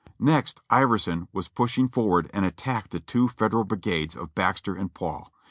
Next 0.17 0.61
Iverson 0.71 1.27
was 1.31 1.47
pushed 1.47 1.77
forward 1.93 2.27
and 2.33 2.43
attacked 2.43 2.89
the 2.89 2.99
two 2.99 3.27
Fed 3.27 3.51
eral 3.51 3.67
brigades 3.67 4.15
of 4.15 4.33
Baxter 4.33 4.73
and 4.73 4.91
Paul. 4.91 5.31